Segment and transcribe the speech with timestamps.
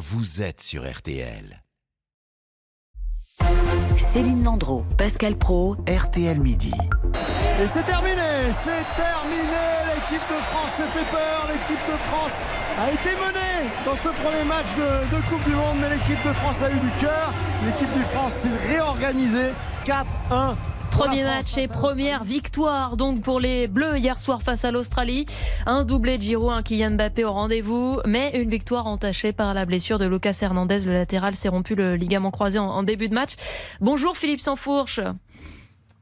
[0.00, 1.62] vous êtes sur RTL.
[3.98, 6.72] Céline Landreau, Pascal Pro, RTL Midi.
[7.62, 9.66] Et c'est terminé, c'est terminé.
[9.94, 11.46] L'équipe de France s'est fait peur.
[11.48, 12.40] L'équipe de France
[12.78, 16.32] a été menée dans ce premier match de, de Coupe du Monde, mais l'équipe de
[16.32, 17.34] France a eu du cœur.
[17.66, 19.50] L'équipe de France s'est réorganisée.
[19.84, 20.54] 4-1
[20.90, 25.24] Premier match et première victoire donc pour les Bleus hier soir face à l'Australie.
[25.66, 29.64] Un doublé de Giroud, un Kylian Mbappé au rendez-vous, mais une victoire entachée par la
[29.64, 30.80] blessure de Lucas Hernandez.
[30.80, 33.32] Le latéral s'est rompu le ligament croisé en, en début de match.
[33.80, 35.00] Bonjour Philippe Sansfourche.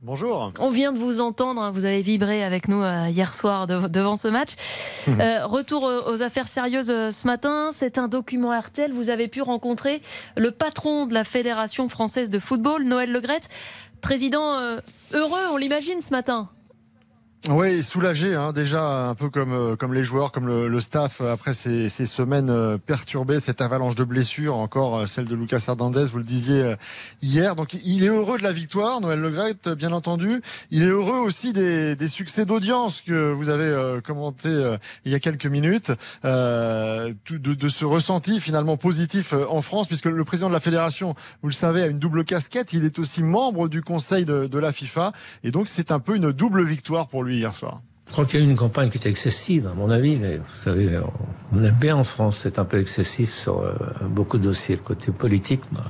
[0.00, 0.52] Bonjour.
[0.60, 3.88] On vient de vous entendre, hein, vous avez vibré avec nous euh, hier soir de-
[3.88, 4.50] devant ce match.
[5.08, 8.92] Euh, retour aux aux affaires sérieuses euh, ce matin, c'est un document RTL.
[8.92, 10.02] Vous avez pu rencontrer
[10.36, 13.48] le patron de la Fédération française de football, Noël Legrette.
[14.00, 14.78] Président euh,
[15.12, 16.48] heureux, on l'imagine ce matin.
[17.46, 21.20] Oui, soulagé hein, déjà, un peu comme, euh, comme les joueurs, comme le, le staff,
[21.20, 25.62] euh, après ces, ces semaines euh, perturbées, cette avalanche de blessures, encore celle de Lucas
[25.68, 26.74] Hernandez, vous le disiez
[27.22, 27.54] hier.
[27.54, 30.42] Donc il est heureux de la victoire, Noël Legrette, bien entendu.
[30.72, 35.20] Il est heureux aussi des, des succès d'audience que vous avez commenté il y a
[35.20, 35.92] quelques minutes,
[36.24, 41.14] euh, de, de ce ressenti finalement positif en France, puisque le président de la fédération,
[41.42, 42.72] vous le savez, a une double casquette.
[42.72, 45.12] Il est aussi membre du conseil de, de la FIFA,
[45.44, 47.82] et donc c'est un peu une double victoire pour lui vi alltså.
[48.08, 50.38] Je crois qu'il y a eu une campagne qui était excessive, à mon avis, mais
[50.38, 50.98] vous savez,
[51.52, 53.72] on aime bien en France, c'est un peu excessif sur euh,
[54.08, 54.76] beaucoup de dossiers.
[54.76, 55.84] Le côté politique m'a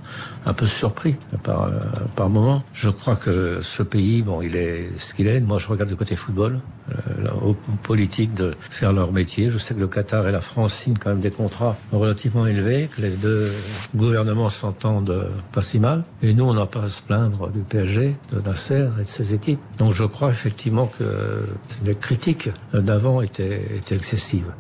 [0.44, 1.70] un peu surpris par, euh,
[2.16, 2.62] par moment.
[2.72, 5.40] Je crois que ce pays, bon, il est ce qu'il est.
[5.40, 7.52] Moi, je regarde le côté football, euh,
[7.82, 9.50] politiques de faire leur métier.
[9.50, 12.88] Je sais que le Qatar et la France signent quand même des contrats relativement élevés,
[12.94, 13.52] que les deux
[13.94, 16.04] gouvernements s'entendent euh, pas si mal.
[16.22, 19.34] Et nous, on n'a pas à se plaindre du PSG, de Nasser et de ses
[19.34, 19.60] équipes.
[19.78, 21.04] Donc je crois effectivement que
[21.84, 24.50] les critiques d'avant étaient, étaient excessives.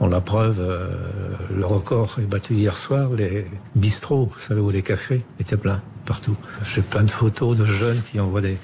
[0.00, 0.88] Bon, la preuve, euh,
[1.56, 3.10] le record est battu hier soir.
[3.12, 6.36] Les bistrots, vous savez où les cafés, étaient pleins partout.
[6.64, 8.58] J'ai plein de photos de jeunes qui envoient des,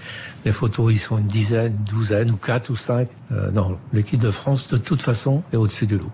[0.45, 3.11] des photos, ils sont une dizaine, douzaine, ou quatre ou cinq.
[3.30, 6.11] Euh, non, l'équipe de France, de toute façon, est au-dessus du lot.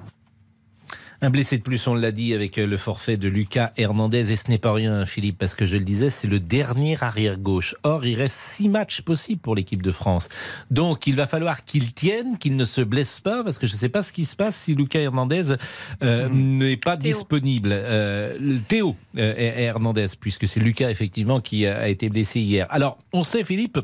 [1.21, 4.31] Un blessé de plus, on l'a dit, avec le forfait de Lucas Hernandez.
[4.31, 7.75] Et ce n'est pas rien, Philippe, parce que je le disais, c'est le dernier arrière-gauche.
[7.83, 10.29] Or, il reste six matchs possibles pour l'équipe de France.
[10.71, 13.79] Donc, il va falloir qu'il tienne, qu'il ne se blesse pas, parce que je ne
[13.79, 15.57] sais pas ce qui se passe si Lucas Hernandez
[16.05, 17.13] euh, n'est pas Théo.
[17.13, 17.71] disponible.
[17.73, 22.69] Euh, Théo euh, Hernandez, puisque c'est Lucas, effectivement, qui a été blessé hier.
[22.71, 23.81] Alors, on sait, Philippe,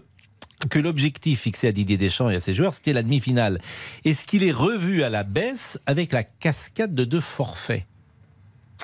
[0.71, 3.61] que l'objectif fixé à Didier Deschamps et à ses joueurs, c'était la demi-finale.
[4.05, 7.85] Est-ce qu'il est revu à la baisse avec la cascade de deux forfaits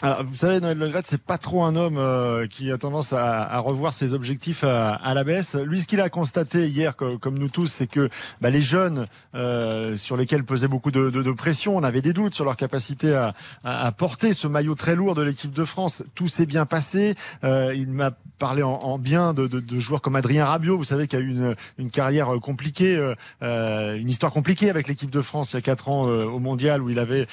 [0.03, 3.59] Alors, vous savez, Noël Legrette, c'est pas trop un homme euh, qui a tendance à,
[3.61, 5.55] revoir ses objectifs à, à la baisse.
[5.55, 8.09] Lui, ce qu'il a constaté hier, co- comme, nous tous, c'est que
[8.41, 12.45] bah, les jeunes euh, sur lesquels pesait beaucoup de, pression, on avait des doutes sur
[12.45, 13.15] leur capacité
[13.65, 16.03] à, porter ce maillot très lourd de l'équipe de France.
[16.15, 17.15] Tout s'est bien passé.
[17.45, 21.15] Euh, il m'a parlé en, en bien de, joueurs comme Adrien Rabiot, vous savez, qui
[21.15, 25.53] a eu une, carrière euh, compliquée, euh, euh, une histoire compliquée avec l'équipe de France
[25.53, 27.27] il y a quatre ans au Mondial, où il avait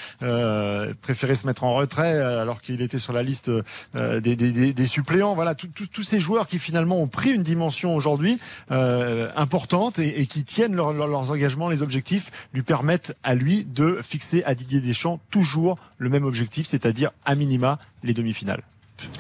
[1.01, 3.49] préféré se mettre en retrait alors qu'il était sur la liste
[3.95, 5.33] des, suppléants.
[5.33, 8.37] Voilà, tous ces joueurs qui finalement ont pris une dimension aujourd'hui
[8.69, 14.43] importante et, qui tiennent leur- leurs engagements, les objectifs, lui permettent à lui de fixer
[14.43, 18.63] à Didier Deschamps toujours le même objectif, c'est-à-dire à minima les demi-finales.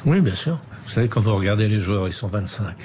[0.05, 0.59] Oui, bien sûr.
[0.85, 2.75] Vous savez, quand vous regardez les joueurs, ils sont 25.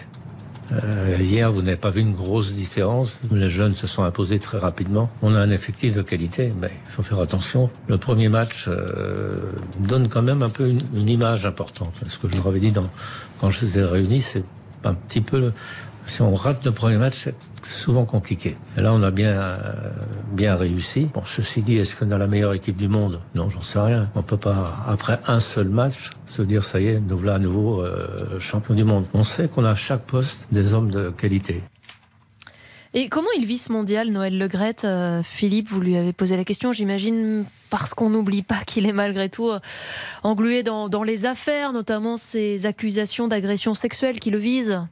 [0.72, 3.18] Euh, hier, vous n'avez pas vu une grosse différence.
[3.30, 5.10] Les jeunes se sont imposés très rapidement.
[5.20, 7.70] On a un effectif de qualité, mais il faut faire attention.
[7.88, 12.02] Le premier match euh, donne quand même un peu une, image importante.
[12.06, 12.88] Ce que je leur avais dit dans,
[13.40, 14.44] quand je les ai réunis, c'est
[14.84, 15.52] un petit peu...
[16.06, 18.56] si on rate le premier match, c'est souvent compliqué.
[18.76, 19.56] Et là, on a bien, euh,
[20.32, 21.08] bien réussi.
[21.14, 23.20] Bon, ceci dit, est-ce qu'on a la meilleure équipe du monde?
[23.34, 24.10] Non, j'en sais rien.
[24.14, 27.38] On peut pas, après un seul match, se dire ça y est, nous voilà à
[27.38, 29.06] nouveau euh, champion du monde.
[29.14, 31.62] On sait qu'on a à chaque poste des hommes de qualité.
[32.94, 36.44] Et comment il vit ce mondial, Noël Legrette Euh, Philippe, vous lui avez posé la
[36.44, 39.60] question, j'imagine, parce qu'on n'oublie pas qu'il est malgré tout euh,
[40.22, 44.82] englué dans, dans les affaires, notamment ces accusations d'agression sexuelle qui le visent.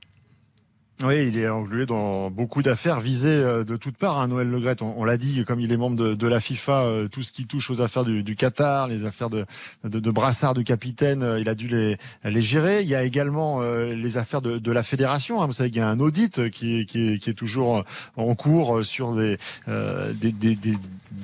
[1.02, 4.18] Oui, il est englué dans beaucoup d'affaires visées euh, de toutes parts.
[4.18, 7.08] Hein, Noël Legrette, on, on l'a dit, comme il est membre de, la FIFA, euh,
[7.08, 9.46] tout ce qui touche aux affaires du, Qatar, les affaires de,
[9.84, 11.96] de, de brassard du capitaine, euh, il a dû les,
[12.42, 12.82] gérer.
[12.82, 15.40] Il y a également les affaires de, la fédération.
[15.40, 15.46] Hein.
[15.46, 17.84] Vous savez qu'il y a un audit qui est, toujours
[18.16, 19.38] en cours sur des,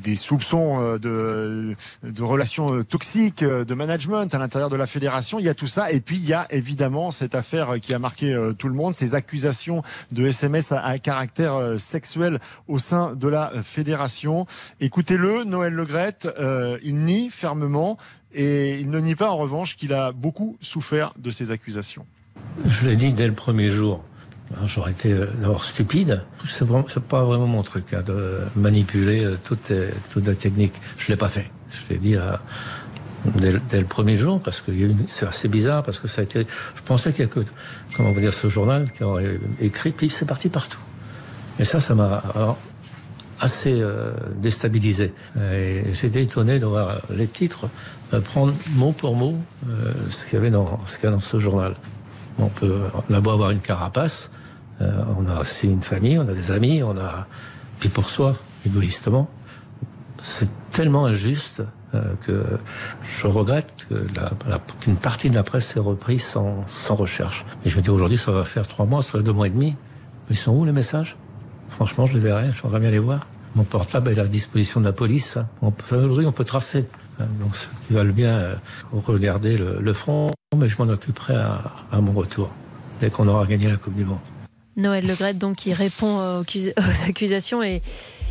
[0.07, 1.75] des soupçons euh,
[2.05, 5.41] de, relations euh, toxiques, euh, de management à l'intérieur de la fédération.
[5.41, 5.91] Il y a tout ça.
[5.91, 9.15] Et puis, il y a évidemment cette affaire qui a marqué tout le monde, ces
[9.15, 9.83] accusations
[10.13, 12.39] de SMS à, caractère sexuel
[12.69, 14.47] au sein de la fédération.
[14.81, 17.97] Écoutez-le, Noël Legrette, euh, il nie fermement
[18.33, 22.07] Et il ne nie pas en revanche qu'il a beaucoup souffert de ces accusations.
[22.69, 24.05] Je l'ai dit dès le premier jour.
[24.55, 26.23] Hein, j'aurais été euh, d'abord stupide.
[26.47, 30.75] C'est vraiment, pas vraiment mon truc hein, de manipuler euh, toutes les, toutes les techniques.
[30.99, 31.51] Je l'ai pas fait.
[31.71, 32.41] Je l'ai dit à,
[33.37, 34.73] dès, le premier jour parce que
[35.09, 36.47] c'est assez bizarre parce que ça a été.
[36.75, 37.41] Je pensais qu'il y a que
[37.97, 40.79] comment vous dire ce journal qui aurait écrit puis c'est parti partout.
[41.59, 42.23] Et ça, ça m'a
[43.41, 45.13] assez euh, déstabilisé.
[45.39, 47.69] Et j'étais étonné de voir les titres
[48.15, 49.37] euh, prendre mot pour mot
[49.69, 51.75] euh, ce qu'il y avait dans ce journal.
[52.39, 54.31] On peut on a beau avoir une carapace,
[54.81, 57.27] euh, on a aussi une famille, on a des amis, on a
[57.79, 59.29] puis pour soi égoïstement.
[60.21, 61.63] C'est tellement injuste
[61.95, 62.45] euh, que
[63.03, 67.45] je regrette qu'une qu partie de la presse s'est reprise sans, recherche.
[67.65, 69.51] Et je me dis aujourd'hui, ça va faire trois mois, ça va deux mois et
[69.51, 69.77] demi.
[70.29, 71.17] Mais ils sont où les messages?
[71.69, 73.27] Franchement, je les verrai, je voudrais bien les voir.
[73.55, 75.39] Mon portable est à la disposition de la police.
[75.91, 76.87] Aujourd'hui, on peut tracer.
[77.19, 78.55] Donc ceux qui veulent bien euh,
[78.93, 82.51] regarder le front, mais je m'en occuperai à, mon retour,
[83.01, 84.19] dès qu'on aura gagné la Coupe du Monde.
[84.77, 87.81] Noël Legrette, donc, qui répond aux, aux accusations et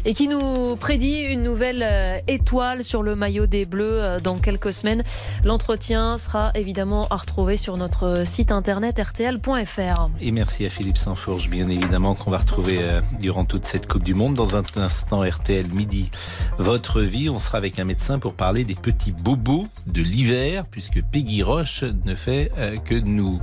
[0.05, 4.37] et qui nous prédit une nouvelle euh, étoile sur le maillot des Bleus euh, dans
[4.37, 5.03] quelques semaines.
[5.43, 10.09] L'entretien sera évidemment à retrouver sur notre site internet rtl.fr.
[10.21, 14.03] Et merci à Philippe Sansfourge, bien évidemment, qu'on va retrouver euh, durant toute cette Coupe
[14.03, 14.35] du Monde.
[14.35, 16.11] Dans un instant, RTL midi,
[16.59, 21.01] votre vie, on sera avec un médecin pour parler des petits bobos de l'hiver, puisque
[21.01, 22.51] Peggy Roche ne fait
[22.85, 23.41] que nous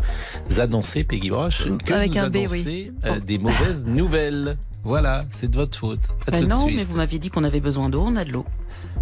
[0.59, 3.21] annoncer, Peggy Roche, que avec nous un B, annoncer oui.
[3.27, 4.57] des mauvaises nouvelles.
[4.85, 6.01] Voilà, c'est de votre faute.
[6.27, 6.77] À ben tout non, de suite.
[6.77, 8.45] mais vous m'aviez dit qu'on avait besoin d'eau, on a de l'eau.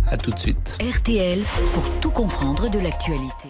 [0.06, 0.78] À tout de suite.
[0.80, 1.38] RTL
[1.74, 3.48] pour tout comprendre de l'actualité.